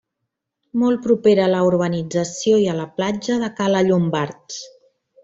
[0.83, 4.59] Molt propera a la urbanització i a la platja de Cala Llombards.